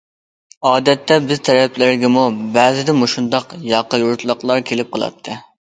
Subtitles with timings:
[0.69, 2.25] ئادەتتە بىز تەرەپلەرگىمۇ
[2.57, 5.43] بەزىدە مۇشۇنداق ياقا يۇرتلۇقلار كېلىپ قالاتتى.